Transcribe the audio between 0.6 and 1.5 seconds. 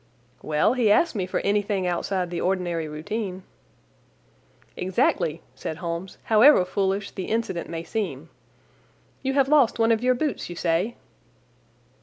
he asked me for